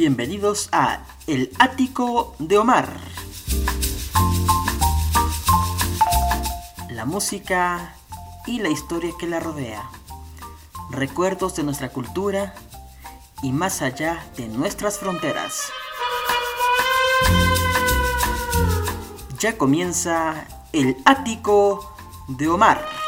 [0.00, 3.00] Bienvenidos a El Ático de Omar.
[6.88, 7.96] La música
[8.46, 9.90] y la historia que la rodea.
[10.92, 12.54] Recuerdos de nuestra cultura
[13.42, 15.72] y más allá de nuestras fronteras.
[19.40, 21.96] Ya comienza El Ático
[22.28, 23.07] de Omar.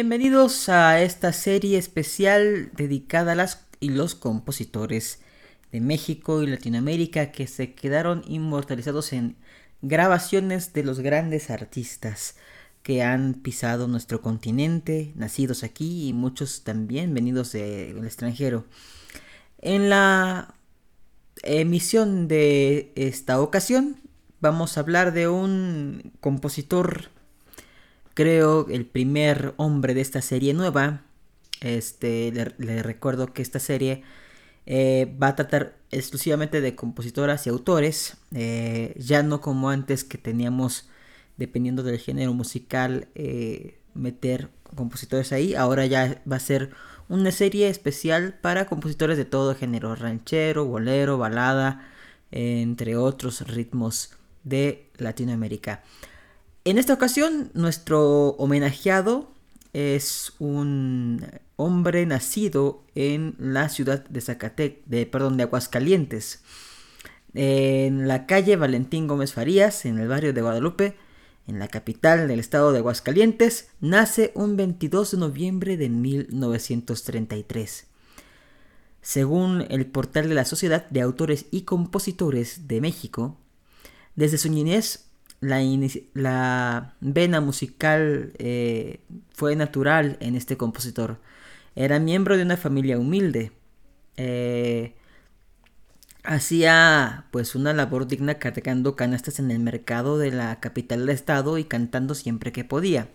[0.00, 5.20] Bienvenidos a esta serie especial dedicada a las y los compositores
[5.72, 9.36] de México y Latinoamérica que se quedaron inmortalizados en
[9.82, 12.36] grabaciones de los grandes artistas
[12.82, 18.64] que han pisado nuestro continente, nacidos aquí y muchos también venidos del extranjero.
[19.58, 20.54] En la
[21.42, 24.00] emisión de esta ocasión
[24.40, 27.10] vamos a hablar de un compositor
[28.14, 31.02] creo, el primer hombre de esta serie nueva.
[31.60, 34.02] Este, le, recuerdo que esta serie
[34.66, 40.18] eh, va a tratar exclusivamente de compositoras y autores, eh, ya no como antes que
[40.18, 40.88] teníamos,
[41.36, 45.54] dependiendo del género musical, eh, meter compositores ahí.
[45.54, 46.70] Ahora ya va a ser
[47.08, 51.88] una serie especial para compositores de todo género, ranchero, bolero, balada,
[52.30, 54.12] entre otros ritmos
[54.44, 55.82] de Latinoamérica.
[56.70, 59.28] En esta ocasión, nuestro homenajeado
[59.72, 61.26] es un
[61.56, 66.44] hombre nacido en la ciudad de Zacatec, de, perdón, de Aguascalientes,
[67.34, 70.94] en la calle Valentín Gómez Farías, en el barrio de Guadalupe,
[71.48, 77.88] en la capital del estado de Aguascalientes, nace un 22 de noviembre de 1933.
[79.02, 83.36] Según el portal de la Sociedad de Autores y Compositores de México,
[84.14, 85.09] desde su niñez
[85.40, 89.00] la, vena musical eh,
[89.32, 91.18] fue natural en este compositor.
[91.74, 93.52] Era miembro de una familia humilde.
[94.16, 94.94] Eh,
[96.24, 101.58] hacía pues una labor digna cargando canastas en el mercado de la capital del estado
[101.58, 103.08] y cantando siempre que podía.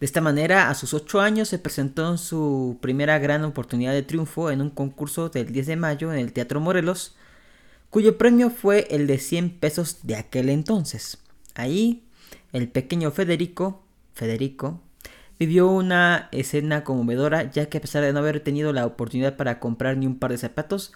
[0.00, 4.04] De esta manera, a sus ocho años se presentó en su primera gran oportunidad de
[4.04, 7.16] triunfo en un concurso del 10 de mayo en el Teatro Morelos,
[7.90, 11.18] cuyo premio fue el de 100 pesos de aquel entonces.
[11.58, 12.04] Ahí,
[12.52, 13.82] el pequeño Federico,
[14.14, 14.80] Federico,
[15.40, 19.58] vivió una escena conmovedora, ya que a pesar de no haber tenido la oportunidad para
[19.58, 20.92] comprar ni un par de zapatos,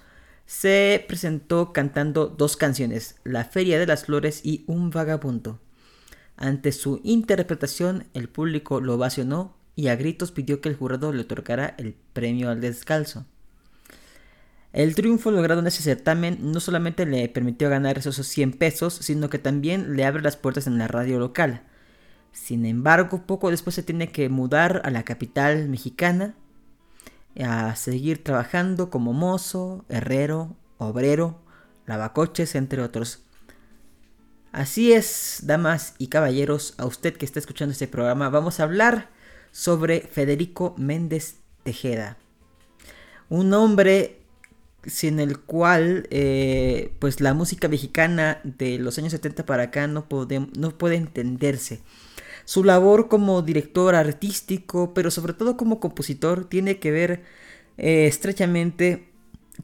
[0.46, 5.58] se presentó cantando dos canciones, La Feria de las Flores y Un Vagabundo.
[6.36, 11.22] Ante su interpretación, el público lo ovacionó y a gritos pidió que el jurado le
[11.22, 13.26] otorgara el premio al descalzo.
[14.72, 19.28] El triunfo logrado en ese certamen no solamente le permitió ganar esos 100 pesos, sino
[19.28, 21.62] que también le abre las puertas en la radio local.
[22.32, 26.34] Sin embargo, poco después se tiene que mudar a la capital mexicana
[27.38, 31.42] a seguir trabajando como mozo, herrero, obrero,
[31.86, 33.24] lavacoches, entre otros.
[34.52, 39.10] Así es, damas y caballeros, a usted que está escuchando este programa, vamos a hablar
[39.50, 42.16] sobre Federico Méndez Tejeda.
[43.28, 44.21] Un hombre
[44.86, 50.08] sin el cual eh, pues la música mexicana de los años 70 para acá no
[50.08, 51.80] puede, no puede entenderse.
[52.44, 57.22] Su labor como director artístico, pero sobre todo como compositor, tiene que ver
[57.78, 59.08] eh, estrechamente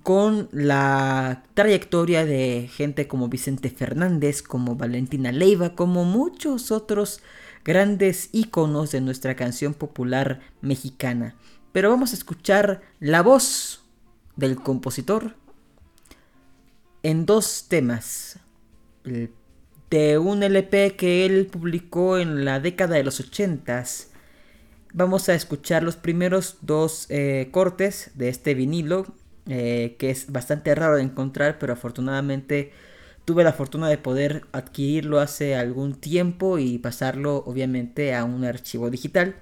[0.03, 7.21] con la trayectoria de gente como Vicente Fernández, como Valentina Leiva, como muchos otros
[7.65, 11.35] grandes íconos de nuestra canción popular mexicana.
[11.73, 13.83] Pero vamos a escuchar la voz
[14.39, 15.35] del compositor
[17.03, 18.39] en dos temas
[19.91, 23.85] de un LP que él publicó en la década de los 80
[24.95, 29.07] Vamos a escuchar los primeros dos eh, cortes de este vinilo
[29.47, 32.73] eh, que es bastante raro de encontrar, pero afortunadamente
[33.25, 38.91] tuve la fortuna de poder adquirirlo hace algún tiempo y pasarlo obviamente a un archivo
[38.91, 39.37] digital.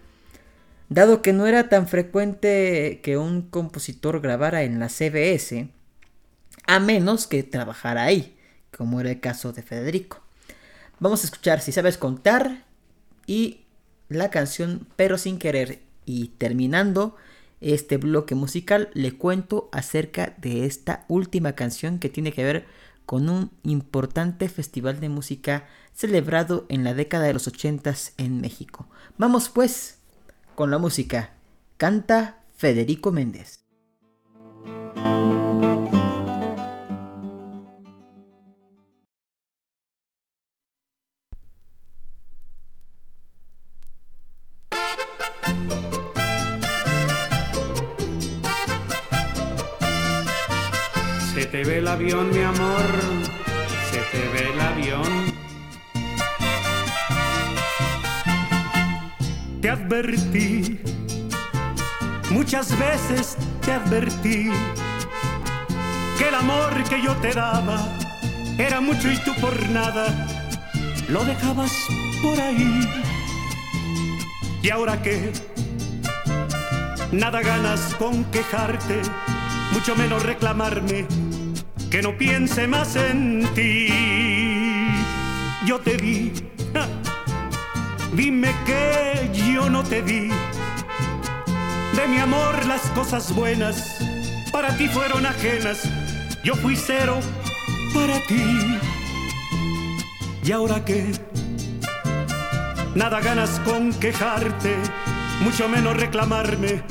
[0.88, 5.68] Dado que no era tan frecuente que un compositor grabara en la CBS,
[6.66, 8.36] a menos que trabajara ahí,
[8.76, 10.22] como era el caso de Federico.
[10.98, 12.64] Vamos a escuchar Si sabes contar
[13.26, 13.62] y
[14.08, 15.82] la canción Pero sin querer.
[16.04, 17.16] Y terminando
[17.60, 22.66] este bloque musical, le cuento acerca de esta última canción que tiene que ver
[23.06, 28.86] con un importante festival de música celebrado en la década de los 80 en México.
[29.18, 29.95] Vamos pues
[30.56, 31.34] con la música.
[31.76, 33.62] Canta Federico Méndez.
[51.34, 52.85] Se te ve el avión, mi amor,
[62.56, 63.36] muchas veces
[63.66, 64.50] te advertí,
[66.16, 67.78] que el amor que yo te daba
[68.56, 70.06] era mucho y tú por nada
[71.10, 71.70] lo dejabas
[72.22, 72.88] por ahí.
[74.62, 75.34] ¿Y ahora qué?
[77.12, 79.02] Nada ganas con quejarte,
[79.72, 81.06] mucho menos reclamarme
[81.90, 83.88] que no piense más en ti.
[85.66, 86.32] Yo te vi,
[88.14, 90.30] dime que yo no te vi.
[91.96, 93.96] De mi amor las cosas buenas
[94.52, 95.82] para ti fueron ajenas.
[96.44, 97.20] Yo fui cero
[97.94, 98.78] para ti.
[100.44, 101.12] ¿Y ahora qué?
[102.94, 104.76] Nada ganas con quejarte,
[105.40, 106.82] mucho menos reclamarme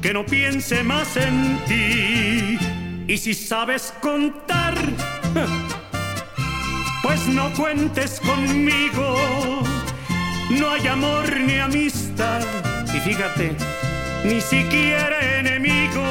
[0.00, 2.58] que no piense más en ti.
[3.06, 4.74] Y si sabes contar,
[7.02, 9.16] pues no cuentes conmigo.
[10.48, 12.40] No hay amor ni amistad.
[12.94, 13.56] Y fíjate,
[14.24, 16.04] ni siquiera enemigos.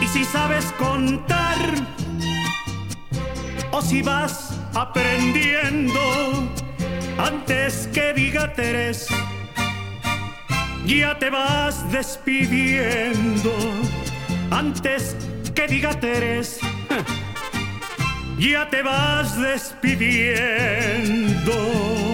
[0.00, 1.58] Y si sabes contar,
[3.72, 6.00] o si vas aprendiendo,
[7.18, 9.08] antes que diga Teres,
[10.86, 13.52] ya te vas despidiendo
[14.50, 15.16] antes
[15.54, 16.60] que diga Teres,
[18.38, 22.13] ya te vas despidiendo.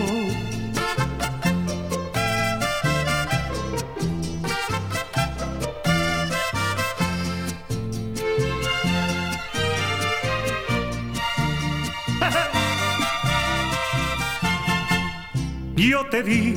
[15.88, 16.54] Yo te di,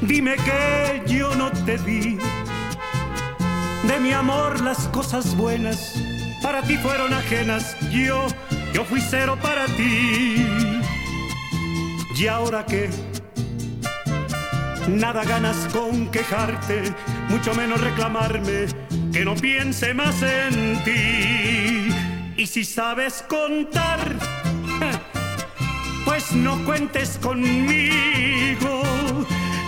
[0.00, 2.16] dime que yo no te di
[3.86, 5.94] de mi amor las cosas buenas
[6.42, 7.76] para ti fueron ajenas.
[7.90, 8.26] Yo,
[8.72, 10.46] yo fui cero para ti.
[12.16, 12.88] Y ahora que
[14.88, 16.94] nada ganas con quejarte,
[17.28, 18.68] mucho menos reclamarme,
[19.12, 21.88] que no piense más en ti.
[22.38, 24.00] Y si sabes contar,
[26.18, 28.82] pues no cuentes conmigo.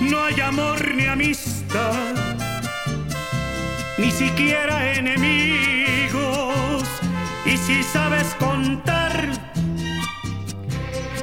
[0.00, 2.16] No hay amor ni amistad
[3.99, 6.83] ni siquiera enemigos.
[7.47, 9.30] Y si sabes contar,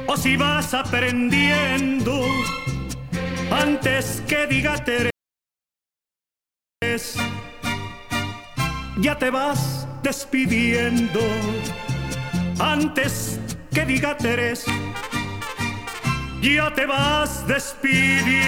[0.06, 2.24] o si vas aprendiendo,
[3.50, 5.12] antes que diga Teres,
[8.98, 11.20] ya te vas despidiendo.
[12.58, 13.38] Antes
[13.74, 14.64] que diga Teres,
[16.40, 18.38] ya te vas despidiendo.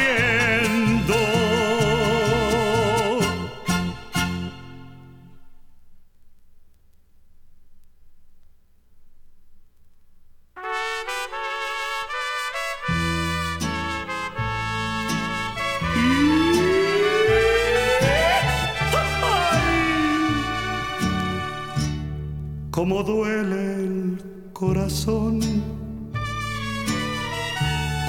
[22.71, 24.19] cómo duele el
[24.55, 25.41] corazón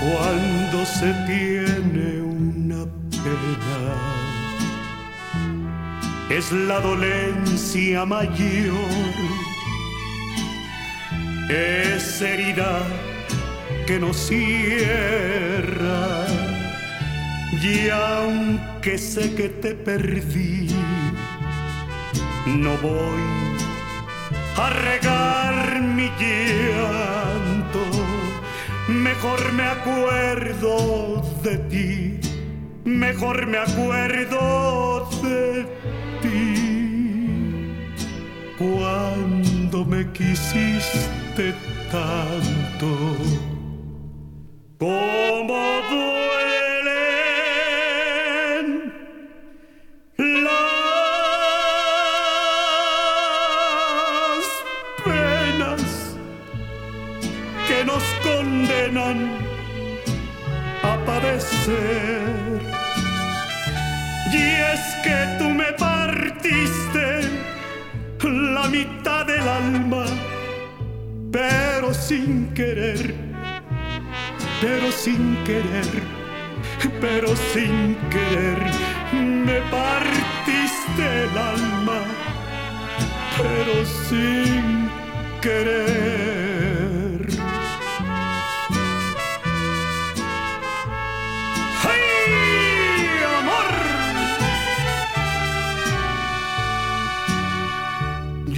[0.02, 2.86] cuando se tiene una
[3.24, 3.96] pena.
[6.30, 8.74] Es la dolencia mayor,
[11.50, 12.82] es herida
[13.86, 15.22] que nos cierra.
[17.62, 20.70] Y aunque sé que te perdí,
[22.48, 23.22] no voy
[24.58, 27.11] a regar mi llanto.
[29.24, 32.20] Mejor me acuerdo de ti,
[32.84, 35.68] mejor me acuerdo de
[36.24, 37.76] ti.
[38.58, 41.54] Cuando me quisiste
[41.92, 42.88] tanto.
[57.86, 59.32] Nos condenan
[60.84, 62.62] a padecer.
[64.32, 67.22] Y es que tú me partiste
[68.24, 70.06] la mitad del alma,
[71.32, 73.16] pero sin querer,
[74.62, 75.90] pero sin querer,
[77.00, 78.60] pero sin querer,
[79.12, 82.00] me partiste el alma,
[83.38, 84.90] pero sin
[85.42, 86.61] querer.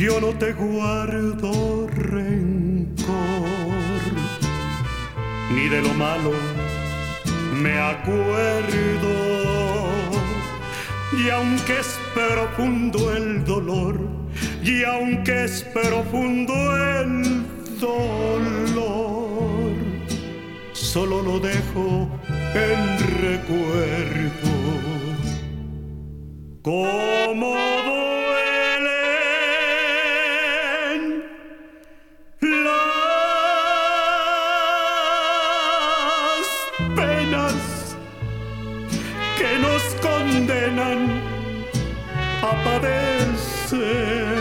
[0.03, 3.07] Yo no te guardo rencor,
[5.55, 6.33] ni de lo malo
[7.61, 9.13] me acuerdo.
[11.17, 13.97] Y aunque es profundo el dolor,
[14.61, 16.53] y aunque es profundo
[16.99, 17.45] el
[17.79, 19.71] dolor,
[20.73, 22.09] solo lo dejo
[22.55, 24.53] en recuerdo.
[42.41, 44.37] A padecer.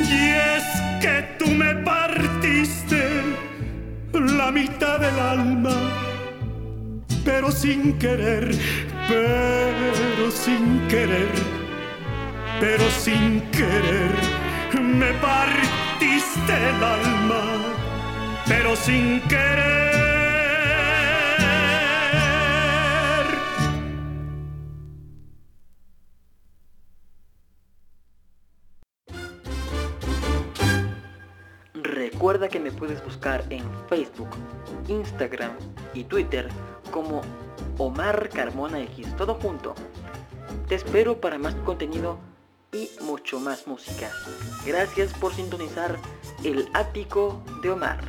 [0.00, 0.64] Y es
[1.00, 3.22] que tú me partiste
[4.12, 5.76] la mitad del alma,
[7.24, 8.50] pero sin querer,
[9.08, 11.28] pero sin querer,
[12.60, 14.12] pero sin querer,
[14.80, 17.42] me partiste el alma,
[18.46, 19.81] pero sin querer.
[32.48, 34.28] Que me puedes buscar en Facebook,
[34.88, 35.52] Instagram
[35.94, 36.48] y Twitter
[36.90, 37.22] como
[37.78, 39.74] Omar Carmona X, todo junto.
[40.68, 42.18] Te espero para más contenido
[42.72, 44.10] y mucho más música.
[44.66, 45.96] Gracias por sintonizar
[46.42, 48.04] el ático de Omar.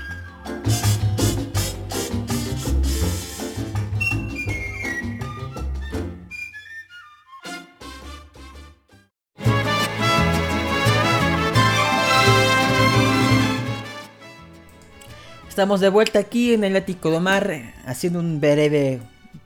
[15.54, 19.02] Estamos de vuelta aquí en el ático de Omar, haciendo un breve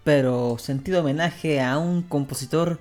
[0.06, 2.80] pero sentido homenaje a un compositor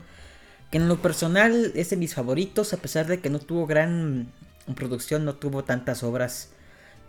[0.71, 4.29] que en lo personal es de mis favoritos, a pesar de que no tuvo gran
[4.77, 6.51] producción, no tuvo tantas obras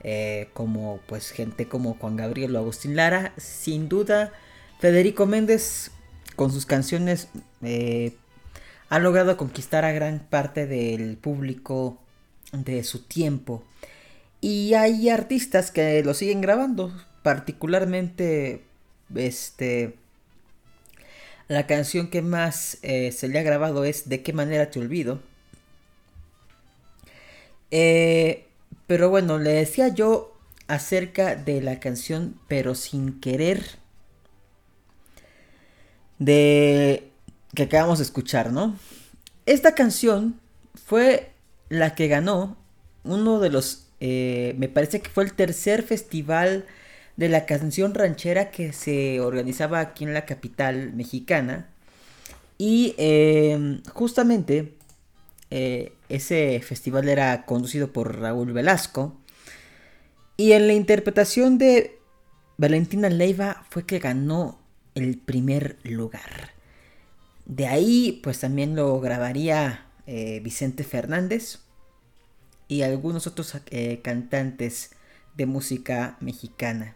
[0.04, 3.34] eh, como pues gente como Juan Gabriel o Agustín Lara.
[3.38, 4.34] Sin duda,
[4.80, 5.92] Federico Méndez
[6.36, 7.28] con sus canciones
[7.62, 8.18] eh,
[8.90, 12.02] ha logrado conquistar a gran parte del público
[12.54, 13.64] de su tiempo.
[14.42, 18.64] Y hay artistas que lo siguen grabando, particularmente
[19.16, 19.96] este
[21.48, 25.22] la canción que más eh, se le ha grabado es De qué manera te olvido.
[27.72, 28.48] Eh,
[28.86, 30.34] pero bueno, le decía yo
[30.68, 33.64] acerca de la canción Pero sin querer.
[36.20, 37.12] De
[37.56, 38.78] que acabamos de escuchar, ¿no?
[39.46, 40.40] Esta canción
[40.86, 41.32] fue
[41.70, 42.58] la que ganó
[43.04, 43.87] uno de los...
[44.00, 46.66] eh, me parece que fue el tercer festival
[47.18, 51.68] de la canción ranchera que se organizaba aquí en la capital mexicana.
[52.58, 54.74] Y eh, justamente
[55.52, 59.18] eh, ese festival era conducido por Raúl Velasco.
[60.38, 61.98] Y en la interpretación de
[62.58, 64.60] Valentina Leiva fue que ganó
[64.96, 66.52] el primer lugar.
[67.46, 71.60] De ahí pues también lo grabaría eh, Vicente Fernández
[72.68, 74.92] y algunos otros eh, cantantes
[75.36, 76.96] de música mexicana.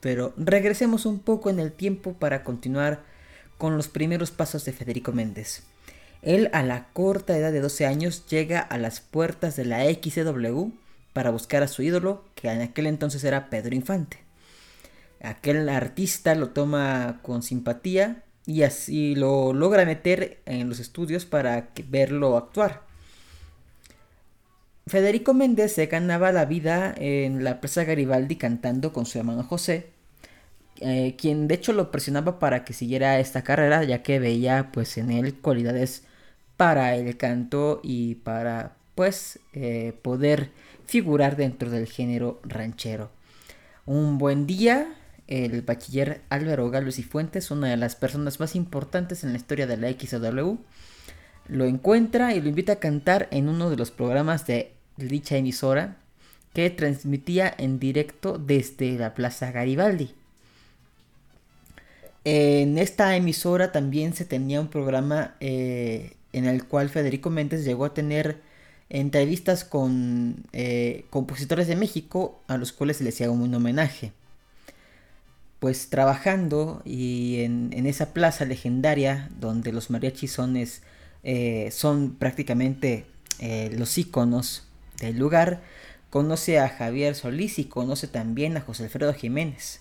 [0.00, 3.04] Pero regresemos un poco en el tiempo para continuar
[3.58, 5.62] con los primeros pasos de Federico Méndez.
[6.22, 10.70] Él a la corta edad de 12 años llega a las puertas de la XCW
[11.12, 14.18] para buscar a su ídolo, que en aquel entonces era Pedro Infante.
[15.22, 21.70] Aquel artista lo toma con simpatía y así lo logra meter en los estudios para
[21.88, 22.85] verlo actuar.
[24.88, 29.88] Federico Méndez se ganaba la vida en la Plaza Garibaldi cantando con su hermano José,
[30.80, 34.96] eh, quien de hecho lo presionaba para que siguiera esta carrera, ya que veía pues
[34.96, 36.04] en él cualidades
[36.56, 40.50] para el canto y para pues eh, poder
[40.86, 43.10] figurar dentro del género ranchero.
[43.86, 44.94] Un buen día,
[45.26, 49.66] el bachiller Álvaro Galo y Fuentes, una de las personas más importantes en la historia
[49.66, 50.58] de la XW,
[51.48, 55.96] lo encuentra y lo invita a cantar en uno de los programas de dicha emisora
[56.56, 60.14] que transmitía en directo desde la Plaza Garibaldi.
[62.24, 67.84] En esta emisora también se tenía un programa eh, en el cual Federico Méndez llegó
[67.84, 68.40] a tener
[68.88, 74.12] entrevistas con eh, compositores de México a los cuales se les hacía un homenaje.
[75.60, 80.56] Pues trabajando y en, esa plaza legendaria donde los mariachis son,
[81.22, 83.06] eh, son prácticamente
[83.72, 84.65] los íconos
[85.00, 85.62] del lugar,
[86.10, 89.80] conoce a Javier Solís y conoce también a José Alfredo Jiménez.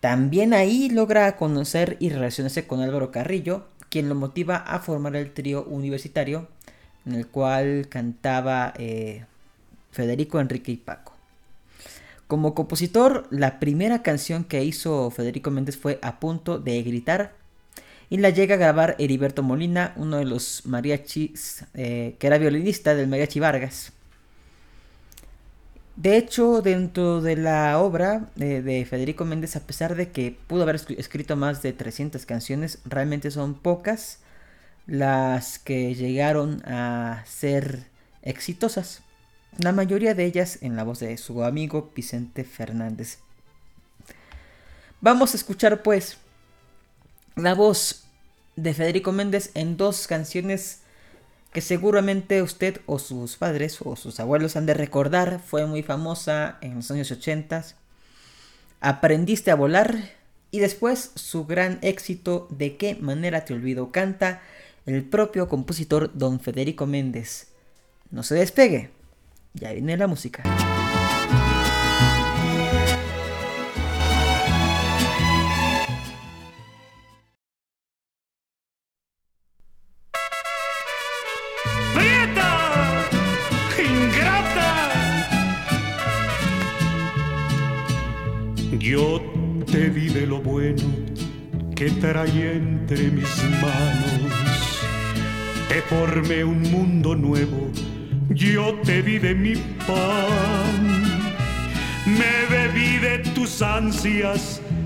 [0.00, 5.32] También ahí logra conocer y relacionarse con Álvaro Carrillo, quien lo motiva a formar el
[5.32, 6.48] trío universitario
[7.06, 9.24] en el cual cantaba eh,
[9.92, 11.14] Federico Enrique y Paco.
[12.26, 17.34] Como compositor, la primera canción que hizo Federico Méndez fue A punto de gritar
[18.10, 22.94] y la llega a grabar Heriberto Molina, uno de los mariachis, eh, que era violinista
[22.94, 23.92] del mariachi Vargas.
[25.96, 30.62] De hecho, dentro de la obra eh, de Federico Méndez, a pesar de que pudo
[30.62, 34.18] haber escrito más de 300 canciones, realmente son pocas
[34.86, 37.86] las que llegaron a ser
[38.22, 39.00] exitosas.
[39.58, 43.18] La mayoría de ellas en la voz de su amigo Vicente Fernández.
[45.00, 46.18] Vamos a escuchar pues
[47.36, 48.04] la voz
[48.54, 50.80] de Federico Méndez en dos canciones
[51.56, 55.40] que seguramente usted o sus padres o sus abuelos han de recordar.
[55.40, 57.64] Fue muy famosa en los años 80.
[58.82, 59.96] Aprendiste a volar
[60.50, 64.42] y después su gran éxito De qué manera te olvido canta
[64.84, 67.46] el propio compositor don Federico Méndez.
[68.10, 68.90] No se despegue,
[69.54, 70.42] ya viene la música.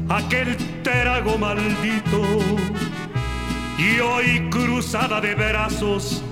[0.09, 2.23] Aquel trago maldito,
[3.79, 6.23] y hoy cruzada de brazos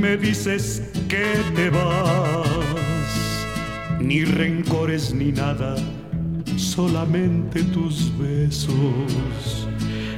[0.00, 2.48] me dices que te vas,
[4.00, 5.76] ni rencores ni nada,
[6.56, 9.68] solamente tus besos.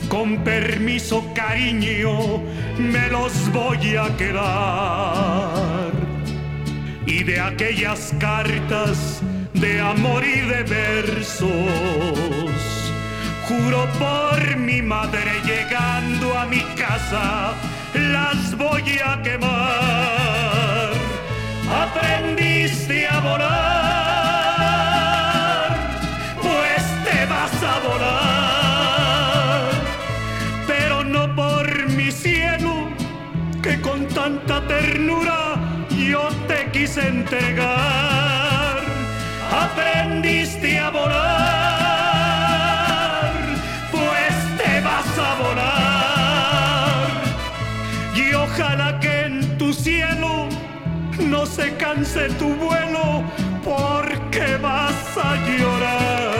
[0.09, 2.41] Con permiso, cariño,
[2.79, 5.93] me los voy a quedar.
[7.05, 9.23] Y de aquellas cartas
[9.61, 11.51] de amor y de versos,
[13.49, 17.55] juro por mi madre llegando a mi casa,
[17.95, 20.91] las voy a quemar.
[21.85, 23.47] Aprendiste a volar,
[26.43, 28.37] pues te vas a volar.
[34.17, 35.55] tanta ternura
[35.91, 38.16] yo te quise entregar.
[39.67, 41.23] Aprendiste a volar,
[43.91, 47.07] pues te vas a volar.
[48.15, 50.49] Y ojalá que en tu cielo
[51.19, 53.25] no se canse tu vuelo,
[53.65, 56.37] porque vas a llorar.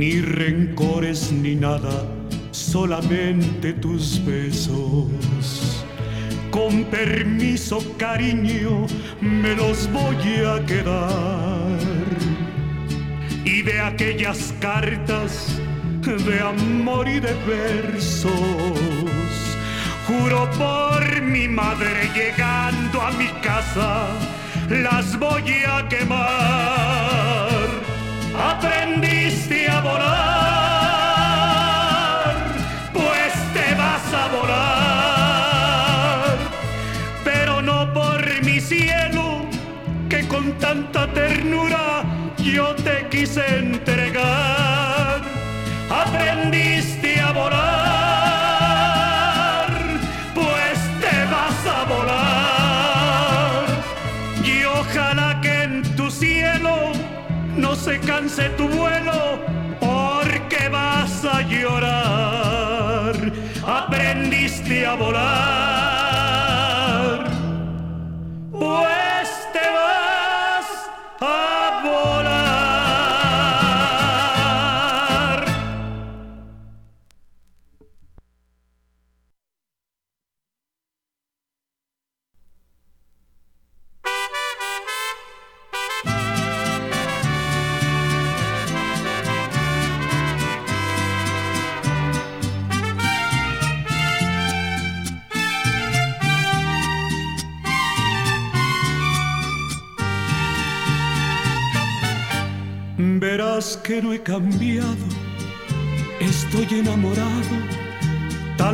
[0.00, 2.06] ni rencores ni nada,
[2.52, 5.08] solamente tus besos.
[6.50, 8.86] Con permiso, cariño,
[9.20, 11.78] me los voy a quedar.
[13.44, 15.60] Y de aquellas cartas
[16.02, 18.32] de amor y de versos,
[20.06, 24.08] juro por mi madre llegando a mi casa,
[24.68, 27.10] las voy a quemar
[28.40, 29.99] aprendiste a volar,
[40.70, 41.84] tanta ternura
[42.38, 45.20] yo te quise entregar,
[46.02, 47.66] aprendiste a volar,
[50.32, 53.64] pues te vas a volar,
[54.44, 56.92] y ojalá que en tu cielo
[57.56, 59.40] no se canse tu vuelo
[59.80, 63.16] porque vas a llorar.
[63.66, 65.79] aprendiste a volar,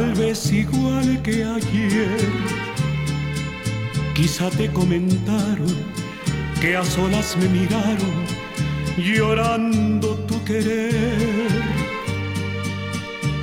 [0.07, 2.19] tal vez igual que ayer.
[4.14, 5.75] Quizá te comentaron
[6.61, 8.16] que a solas me miraron,
[8.97, 11.51] llorando tu querer.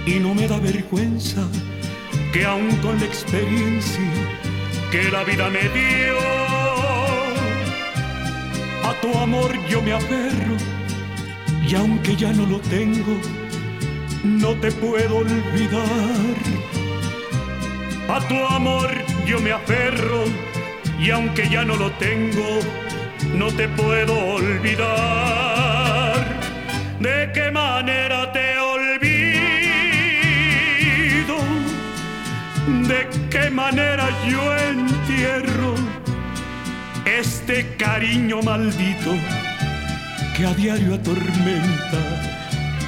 [0.06, 1.43] Y no me da vergüenza
[2.32, 4.12] que aún con la experiencia
[4.91, 6.17] que la vida me dio,
[8.89, 10.56] a tu amor yo me aferro
[11.67, 13.17] y aunque ya no lo tengo,
[14.24, 15.84] no te puedo olvidar.
[18.10, 18.90] A tu amor
[19.26, 20.24] yo me aferro
[21.00, 22.60] y aunque ya no lo tengo,
[23.34, 26.14] no te puedo olvidar.
[27.00, 29.04] ¿De qué manera te olvido?
[32.88, 35.76] ¿De qué manera yo entierro
[37.06, 39.16] este cariño maldito?
[40.36, 42.42] que a diario atormenta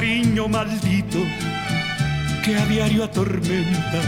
[0.00, 1.18] Cariño maldito
[2.42, 4.00] que a diario atormenta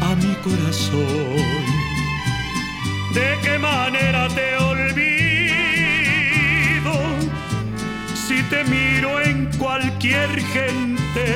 [0.00, 1.56] a mi corazón?
[3.12, 4.94] ¿De qué manera te olvido
[8.14, 11.26] si te miro en cualquier gente?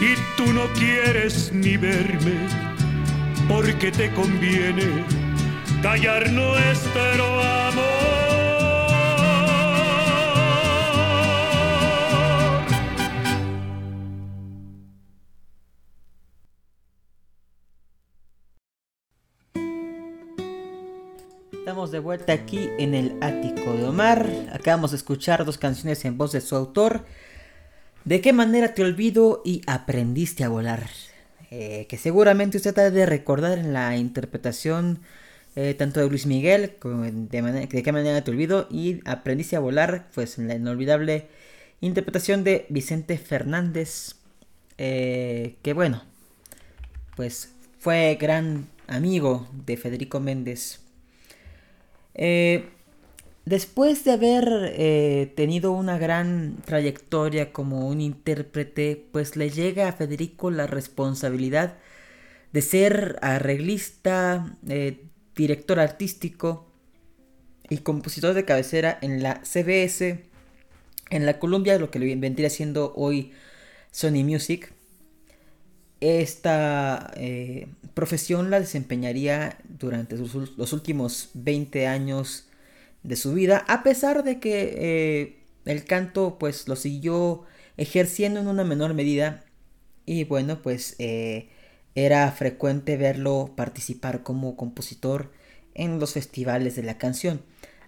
[0.00, 2.36] y tú no quieres ni verme
[3.48, 5.04] porque te conviene
[5.82, 7.85] callar nuestro amor.
[21.96, 24.30] De vuelta aquí en el ático de Omar.
[24.52, 27.06] Acabamos de escuchar dos canciones en voz de su autor.
[28.04, 30.90] ¿De qué manera te olvido y aprendiste a volar?
[31.50, 35.00] Eh, que seguramente usted ha de recordar en la interpretación
[35.54, 40.10] eh, tanto de Luis Miguel como de, qué manera te olvido y aprendiste a volar,
[40.14, 41.28] pues en la inolvidable
[41.80, 44.16] interpretación de Vicente Fernández,
[44.76, 46.02] eh, que bueno,
[47.16, 50.80] pues fue gran amigo de Federico Méndez.
[52.16, 52.64] Eh,
[53.46, 59.92] Después de haber eh, tenido una gran trayectoria como un intérprete, pues le llega a
[59.92, 61.76] Federico la responsabilidad
[62.52, 65.04] de ser arreglista, eh,
[65.36, 66.66] director artístico
[67.70, 70.24] y compositor de cabecera en la CBS,
[71.10, 73.30] en la Columbia, lo que vendría siendo hoy
[73.92, 74.72] Sony Music.
[76.00, 82.48] Esta eh, profesión la desempeñaría durante los últimos 20 años
[83.02, 87.44] de su vida, a pesar de que eh, el canto pues lo siguió
[87.76, 89.44] ejerciendo en una menor medida
[90.04, 91.48] y bueno pues eh,
[91.94, 95.32] era frecuente verlo participar como compositor
[95.74, 97.42] en los festivales de la canción.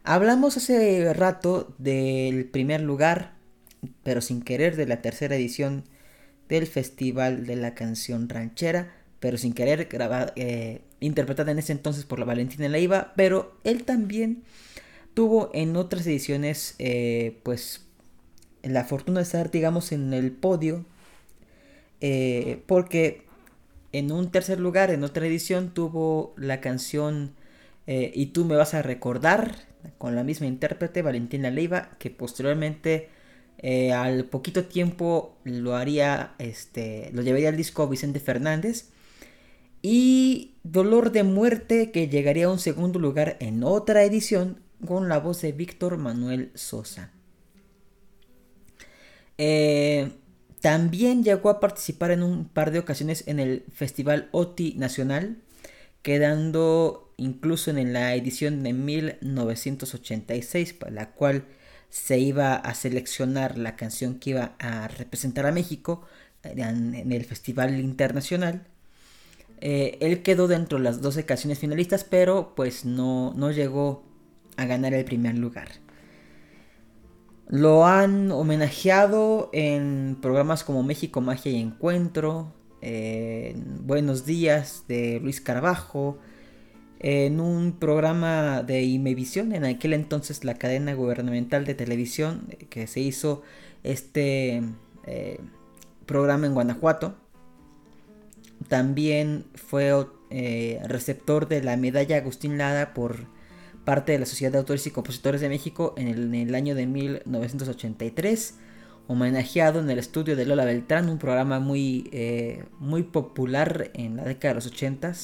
[0.04, 3.34] Hablamos hace rato del primer lugar,
[4.02, 5.84] pero sin querer, de la tercera edición
[6.48, 12.04] del Festival de la Canción Ranchera, pero sin querer grabar, eh, interpretada en ese entonces
[12.04, 14.42] por la Valentina Leiva, pero él también
[15.14, 17.84] tuvo en otras ediciones eh, pues
[18.62, 20.84] la fortuna de estar digamos en el podio
[22.00, 23.26] eh, porque
[23.92, 27.34] en un tercer lugar en otra edición tuvo la canción
[27.90, 29.64] y tú me vas a recordar
[29.96, 33.08] con la misma intérprete Valentina Leiva que posteriormente
[33.58, 38.90] Eh, al poquito tiempo lo haría, este, lo llevaría al disco Vicente Fernández.
[39.82, 45.18] Y Dolor de Muerte que llegaría a un segundo lugar en otra edición con la
[45.18, 47.12] voz de Víctor Manuel Sosa.
[49.38, 50.10] Eh,
[50.60, 55.36] también llegó a participar en un par de ocasiones en el Festival OTI Nacional,
[56.02, 61.44] quedando incluso en la edición de 1986, para la cual
[61.90, 66.02] se iba a seleccionar la canción que iba a representar a México
[66.42, 68.66] en, el Festival Internacional.
[69.60, 74.04] Eh, él quedó dentro de las 12 canciones finalistas, pero pues no, no llegó
[74.56, 75.68] a ganar el primer lugar.
[77.48, 86.18] Lo han homenajeado en programas como México, Magia y Encuentro, Buenos Días de Luis Carbajo,
[87.00, 93.00] en un programa de Imevisión, en aquel entonces la cadena gubernamental de televisión que se
[93.00, 93.42] hizo
[93.84, 94.62] este
[95.06, 95.38] eh,
[96.06, 97.14] programa en Guanajuato.
[98.68, 99.94] También fue
[100.30, 103.28] eh, receptor de la medalla Agustín Lada por
[103.84, 108.56] parte de la Sociedad de Autores y Compositores de México en el, año de 1983,
[109.06, 114.24] homenajeado en el estudio de Lola Beltrán, un programa muy, eh, muy popular en la
[114.24, 115.14] década de los 80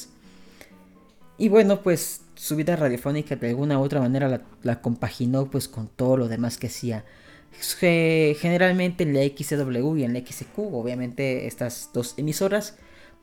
[1.37, 5.87] Y bueno, pues su vida radiofónica de alguna u otra manera la, compaginó pues con
[5.87, 7.05] todo lo demás que hacía.
[7.79, 12.77] Generalmente en la XCW y en la XQ, obviamente estas dos emisoras,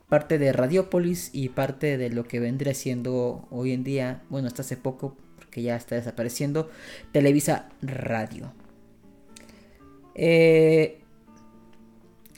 [0.09, 4.61] parte de Radiopolis y parte de lo que vendría siendo hoy en día, bueno, hasta
[4.63, 5.15] hace poco,
[5.49, 6.69] que ya está desapareciendo,
[7.11, 8.53] Televisa Radio.
[10.15, 10.99] Eh,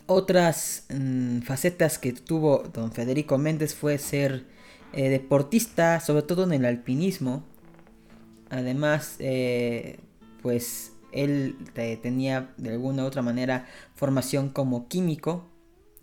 [0.06, 4.46] otras mm, facetas que tuvo don Federico Méndez fue ser
[4.96, 7.44] eh, deportista, sobre todo en el alpinismo.
[8.50, 10.00] Además, eh,
[10.42, 11.58] pues él
[12.02, 15.46] tenía de alguna u otra manera formación como químico,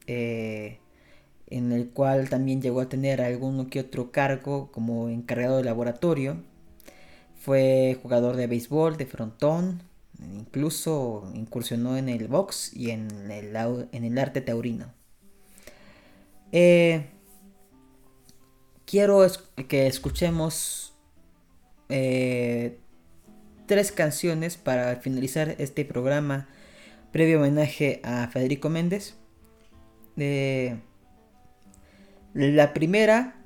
[0.06, 6.42] en el cual también llegó a tener alguno que otro cargo como encargado de laboratorio.
[7.36, 9.82] Fue jugador de béisbol, de frontón,
[10.34, 13.54] incluso incursionó en el box y en el,
[13.92, 14.86] en el arte taurino.
[16.52, 17.06] Eh,
[18.92, 19.26] quiero
[19.68, 20.92] que escuchemos
[21.88, 22.76] eh,
[23.64, 26.46] tres canciones para finalizar este programa
[27.10, 29.14] previo homenaje a Federico Méndez.
[30.18, 30.76] Eh,
[32.34, 33.42] la primera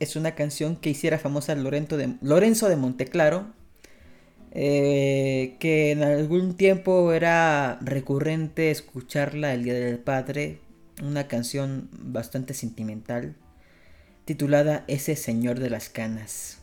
[0.00, 3.52] es una canción que hiciera famosa Lorenzo de, Lorenzo de Monteclaro,
[4.52, 10.60] eh, que en algún tiempo era recurrente escucharla el Día del Padre,
[11.02, 13.36] una canción bastante sentimental,
[14.26, 16.58] titulada Ese Señor de las Canas.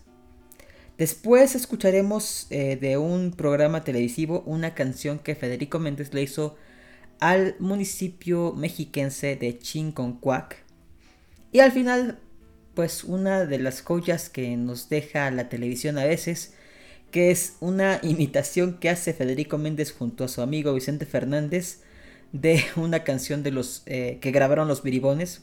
[0.99, 6.55] Después escucharemos eh, de un programa televisivo una canción que Federico Méndez le hizo
[7.19, 10.63] al municipio mexiquense de Chinconcuac.
[11.51, 12.19] Y al final
[12.73, 16.53] pues una de las joyas que nos deja la televisión a veces,
[17.11, 21.81] que es una imitación que hace Federico Méndez junto a su amigo Vicente Fernández
[22.31, 25.41] de una canción de los eh, que grabaron los Biribones,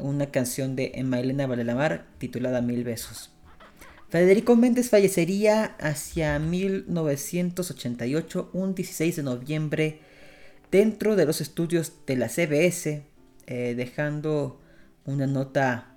[0.00, 3.30] una canción de Emma Elena Valelamar titulada Mil Besos.
[4.08, 10.00] Federico Méndez fallecería hacia 1988, un 16 de noviembre,
[10.70, 13.04] dentro de los estudios de la CBS,
[13.46, 14.60] eh, dejando
[15.04, 15.90] una nota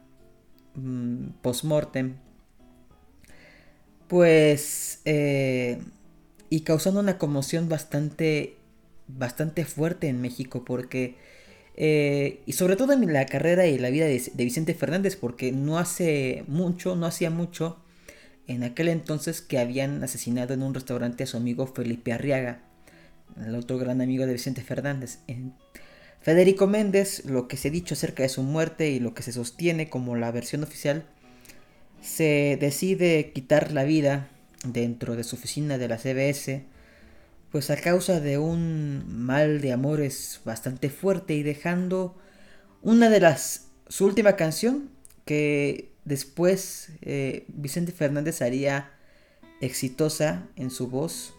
[0.75, 2.15] Mm, post-mortem,
[4.07, 5.79] pues, eh,
[6.49, 8.57] y causando una conmoción bastante,
[9.07, 11.17] bastante fuerte en México, porque,
[11.75, 15.79] eh, y sobre todo en la carrera y la vida de, Vicente Fernández, porque no
[15.79, 17.77] hace mucho, no hacía mucho,
[18.47, 22.61] en aquel entonces que habían asesinado en un restaurante a su amigo Felipe Arriaga,
[23.43, 25.19] el otro gran amigo de Vicente Fernández.
[26.21, 29.33] Federico Méndez, lo que se ha dicho acerca de su muerte y lo que se
[29.33, 31.05] sostiene como la versión oficial,
[32.01, 34.29] se decide quitar la vida
[34.65, 36.63] dentro de su oficina de la CBS,
[37.53, 42.17] pues a causa de un mal de amores bastante fuerte y dejando
[42.81, 44.89] una de las su última canción
[45.23, 48.93] que después eh, Vicente Fernández haría
[49.61, 51.35] exitosa en su voz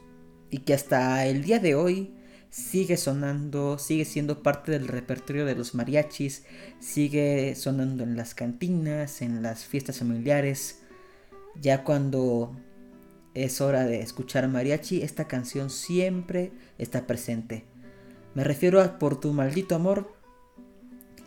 [0.52, 2.14] y que hasta el día de hoy
[2.48, 6.44] sigue sonando, sigue siendo parte del repertorio de los mariachis,
[6.78, 10.78] sigue sonando en las cantinas, en las fiestas familiares.
[11.60, 12.54] Ya cuando
[13.34, 17.64] es hora de escuchar mariachi, esta canción siempre está presente.
[18.34, 20.14] Me refiero a Por tu maldito amor,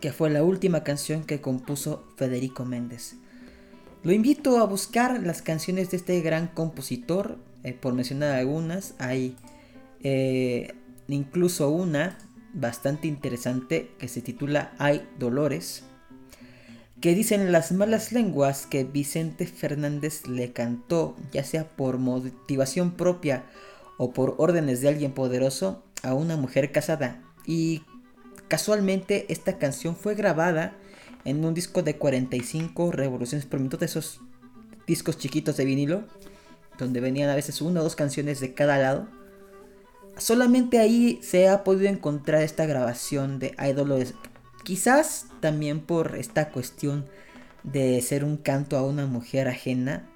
[0.00, 3.16] que fue la última canción que compuso Federico Méndez.
[4.02, 9.36] Lo invito a buscar las canciones de este gran compositor, eh, por mencionar algunas, hay...
[10.00, 10.74] Eh,
[11.08, 12.18] incluso una
[12.52, 15.84] bastante interesante que se titula Hay Dolores,
[17.00, 23.44] que dicen las malas lenguas que Vicente Fernández le cantó, ya sea por motivación propia
[23.98, 27.22] o por órdenes de alguien poderoso, a una mujer casada.
[27.46, 27.82] Y
[28.48, 30.76] casualmente esta canción fue grabada
[31.24, 34.20] en un disco de 45 revoluciones por minuto, de esos
[34.86, 36.04] discos chiquitos de vinilo,
[36.78, 39.08] donde venían a veces una o dos canciones de cada lado.
[40.16, 44.14] Solamente ahí se ha podido encontrar esta grabación de Dolores
[44.68, 47.06] Quizás también por esta cuestión
[47.62, 50.06] de ser un canto a una mujer ajena.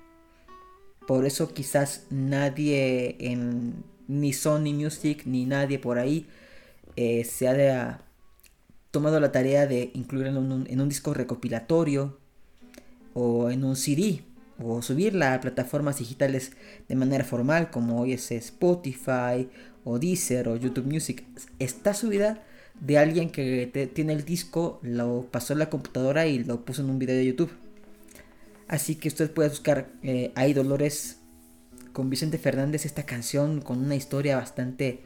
[1.07, 6.27] Por eso quizás nadie en ni Sony Music ni nadie por ahí
[6.97, 8.03] eh, se ha
[8.91, 12.19] tomado la tarea de incluirlo en un, en un disco recopilatorio
[13.15, 14.23] o en un CD
[14.63, 16.53] o subirla a plataformas digitales
[16.91, 19.49] de manera formal como hoy es Spotify
[19.83, 21.25] o Deezer o YouTube Music.
[21.59, 22.45] Está subida
[22.81, 26.91] de alguien que tiene el disco, lo pasó en la computadora y lo puso en
[26.91, 27.53] un video de YouTube.
[28.69, 31.19] Así que usted puede buscar eh, Hay Dolores
[31.93, 35.01] con Vicente Fernández, esta canción con una historia bastante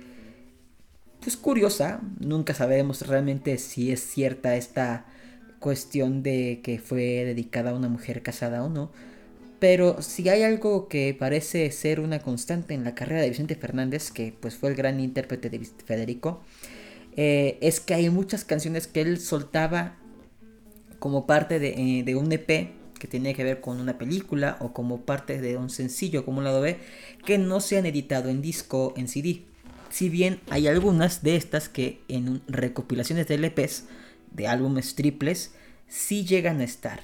[1.21, 2.01] pues curiosa.
[2.21, 5.07] Nunca sabemos realmente si es cierta esta
[5.59, 8.93] cuestión de que fue dedicada a una mujer casada o no.
[9.59, 14.11] Pero si hay algo que parece ser una constante en la carrera de Vicente Fernández,
[14.11, 16.43] que pues fue el gran intérprete de Federico,
[17.17, 19.97] eh, es que hay muchas canciones que él soltaba
[20.99, 25.03] como parte de, eh, un EP que tiene que ver con una película o como
[25.03, 26.79] parte de un sencillo como un lado B
[27.25, 29.43] que no se han editado en disco en CD.
[29.91, 33.85] Si bien hay algunas de estas que en recopilaciones de LPs
[34.33, 35.53] de álbumes triples
[35.89, 37.01] sí llegan a estar.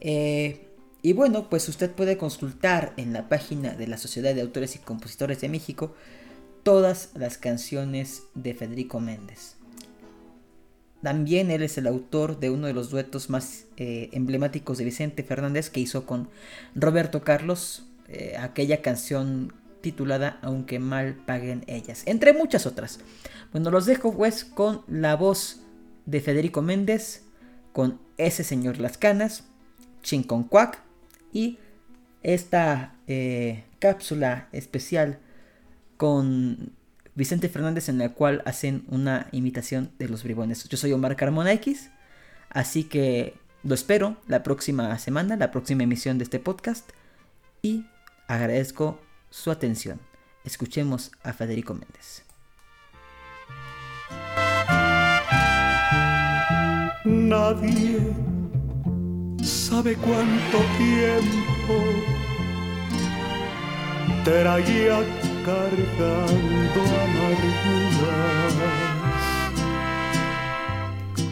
[0.00, 0.68] Eh,
[1.02, 4.78] y bueno, pues usted puede consultar en la página de la Sociedad de Autores y
[4.78, 5.94] Compositores de México
[6.68, 9.56] todas las canciones de Federico Méndez.
[11.02, 15.22] También él es el autor de uno de los duetos más eh, emblemáticos de Vicente
[15.22, 16.28] Fernández que hizo con
[16.74, 23.00] Roberto Carlos, eh, aquella canción titulada Aunque mal paguen ellas, entre muchas otras.
[23.50, 25.62] Bueno, los dejo pues con la voz
[26.04, 27.22] de Federico Méndez,
[27.72, 29.44] con ese señor Las Canas,
[30.50, 30.82] Cuac
[31.32, 31.56] y
[32.22, 35.20] esta eh, cápsula especial
[35.98, 36.72] con
[37.14, 40.66] Vicente Fernández en la cual hacen una imitación de los bribones.
[40.68, 41.90] Yo soy Omar Carmona X,
[42.48, 43.34] así que
[43.64, 46.88] lo espero la próxima semana, la próxima emisión de este podcast
[47.60, 47.84] y
[48.28, 50.00] agradezco su atención.
[50.44, 52.22] Escuchemos a Federico Méndez.
[57.04, 57.98] Nadie
[59.42, 61.74] sabe cuánto tiempo
[64.24, 65.00] traía
[65.48, 68.54] cargando amarguras.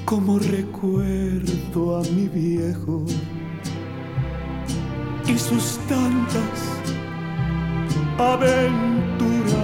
[0.06, 3.04] Como recuerdo a mi viejo
[5.26, 6.56] y sus tantas
[8.18, 9.56] aventuras.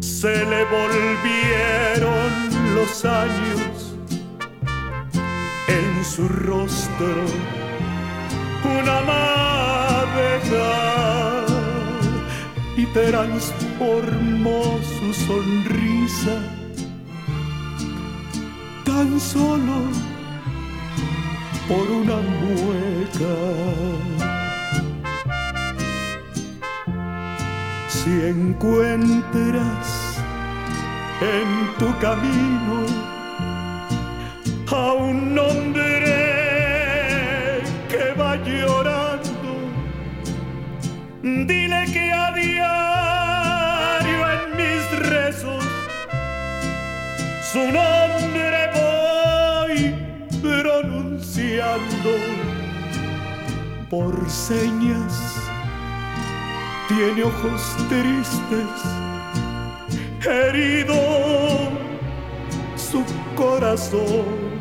[0.00, 2.30] Se le volvieron
[2.76, 3.94] los años
[5.68, 7.24] en su rostro
[8.64, 10.83] una y
[12.94, 16.40] transformó su sonrisa
[18.84, 19.90] tan solo
[21.66, 23.34] por una mueca.
[27.88, 30.20] Si encuentras
[31.20, 32.86] en tu camino
[34.70, 35.90] a un hombre
[37.88, 39.52] que va llorando,
[41.22, 42.30] dile que a
[47.54, 49.94] su nombre voy
[50.42, 52.10] pronunciando
[53.88, 55.12] por señas.
[56.88, 58.74] Tiene ojos tristes,
[60.28, 60.96] herido
[62.74, 63.04] su
[63.36, 64.58] corazón.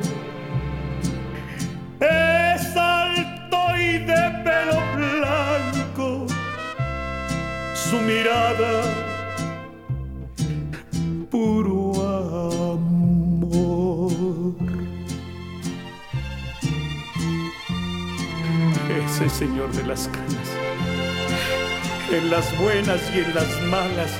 [1.99, 6.27] Es alto y de pelo blanco
[7.73, 8.92] su mirada
[19.33, 20.49] señor de las canas,
[22.11, 24.11] en las buenas y en las malas,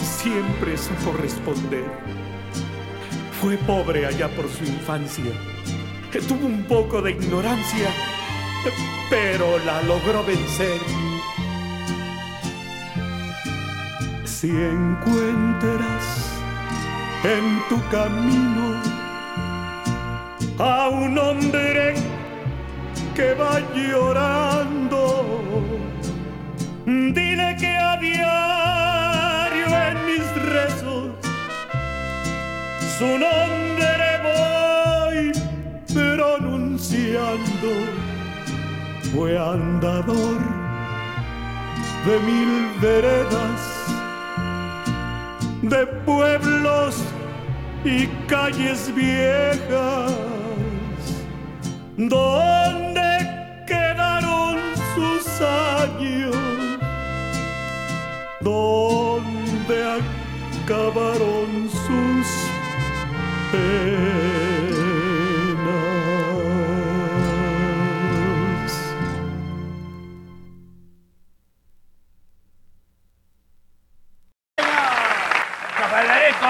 [0.00, 1.84] siempre supo responder.
[3.40, 5.32] Fue pobre allá por su infancia,
[6.28, 7.90] tuvo un poco de ignorancia,
[9.10, 10.80] pero la logró vencer
[14.24, 16.04] Si encuentras
[17.24, 18.80] en tu camino
[20.58, 22.17] a un hombre
[23.18, 25.02] que va llorando,
[26.86, 31.06] dile que a diario en mis rezos
[32.96, 35.32] su nombre voy
[35.92, 37.70] pronunciando.
[39.12, 40.38] Fue andador
[42.06, 43.60] de mil veredas,
[45.62, 47.02] de pueblos
[47.84, 50.12] y calles viejas,
[51.96, 52.87] donde
[55.40, 56.36] años,
[58.40, 60.00] donde
[60.64, 62.26] acabaron sus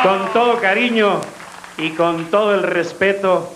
[0.03, 1.20] Con todo cariño
[1.76, 3.53] y con todo el respeto,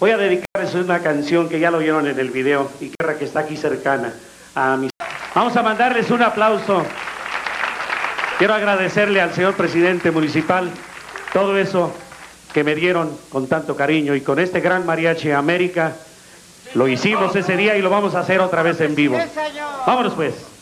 [0.00, 3.40] voy a dedicarles una canción que ya lo vieron en el video y que está
[3.40, 4.12] aquí cercana
[4.56, 4.90] a mis...
[5.34, 6.84] Vamos a mandarles un aplauso.
[8.38, 10.70] Quiero agradecerle al señor presidente municipal
[11.32, 11.94] todo eso
[12.52, 15.92] que me dieron con tanto cariño y con este gran mariachi América.
[16.74, 19.18] Lo hicimos ese día y lo vamos a hacer otra vez en vivo.
[19.86, 20.55] Vámonos pues.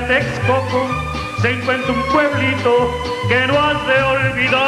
[0.00, 0.82] De Texcoco
[1.40, 2.90] se encuentra un pueblito
[3.28, 4.66] que no has de olvidar.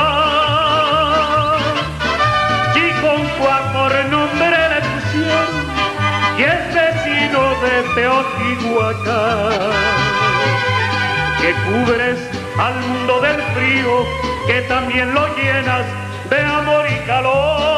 [2.72, 5.53] Chiconcuá por nombre le pusieron
[6.39, 9.72] y es vecino de Teotihuacán.
[11.41, 12.18] Que cubres
[12.59, 13.93] al mundo del frío,
[14.47, 15.85] que también lo llenas
[16.31, 17.68] de amor y calor.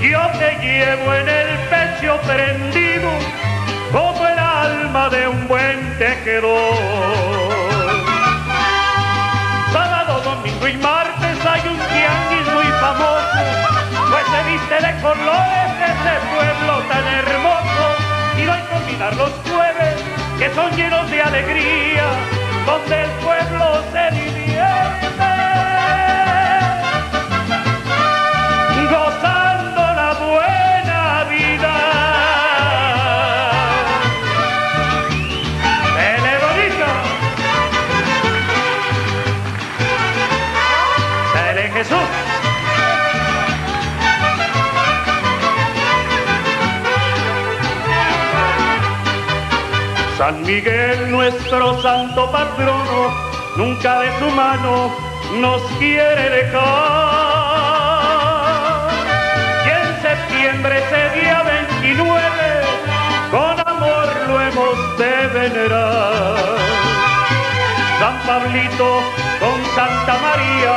[0.00, 3.43] Yo te llevo en el pecho prendido el
[4.94, 6.72] de un buen tejedor.
[9.72, 13.42] Sábado, domingo y martes hay un tianguis muy famoso,
[14.08, 17.84] pues se viste de colores ese pueblo tan hermoso.
[18.38, 20.04] Y no hay que olvidar los jueves,
[20.38, 22.04] que son llenos de alegría,
[22.64, 24.43] donde el pueblo se divierte.
[50.24, 53.12] San Miguel, nuestro santo patrono,
[53.56, 54.90] nunca de su mano
[55.38, 56.62] nos quiere dejar.
[59.66, 61.42] Y en septiembre, ese día
[61.76, 62.16] 29,
[63.30, 66.36] con amor lo hemos de venerar.
[67.98, 69.02] San Pablito
[69.40, 70.74] con Santa María,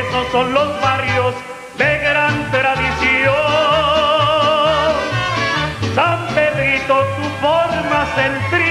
[0.00, 1.36] esos son los barrios
[1.78, 3.36] de gran tradición.
[5.94, 8.61] San Pedrito, tú formas el trío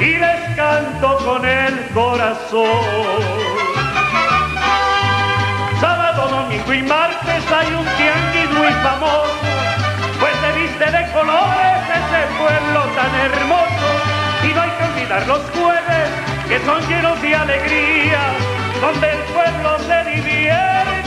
[0.00, 3.18] y les canto con el corazón.
[5.80, 9.34] Sábado, domingo y martes hay un tianguis muy famoso,
[10.20, 13.88] pues se viste de colores ese pueblo tan hermoso.
[14.44, 16.08] Y no hay que olvidar los jueves,
[16.48, 18.20] que son llenos de alegría,
[18.80, 20.97] donde el pueblo se divierte.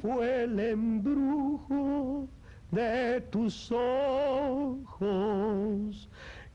[0.00, 2.28] Fue el embrujo
[2.70, 5.00] de tus ojos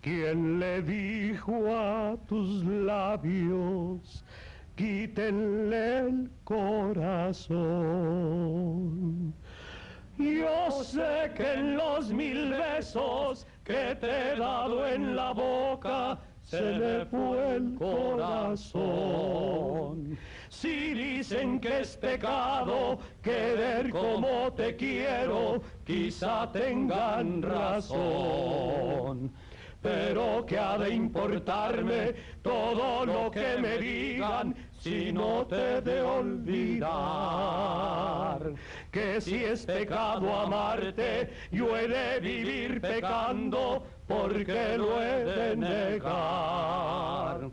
[0.01, 4.23] quien le dijo a tus labios
[4.75, 7.55] quítenle el corazón.
[10.17, 16.61] Yo sé que en los mil besos que te he dado en la boca, se
[16.61, 18.85] me fue el corazón.
[20.49, 29.31] Si dicen que es pecado querer como te quiero, quizá tengan razón.
[29.81, 36.85] Pero que ha de importarme todo lo que me digan si no te de olvidar.
[38.91, 47.49] Que si es pecado amarte, yo he de vivir pecando porque lo he de negar.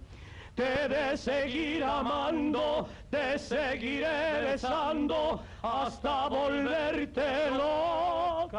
[0.54, 8.58] Te de seguir amando, te seguiré besando hasta volverte loca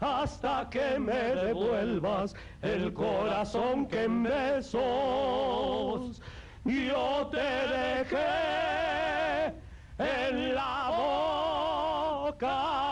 [0.00, 6.20] hasta que me devuelvas el corazón que en besos
[6.64, 8.16] yo te dejé
[9.98, 12.91] en la boca.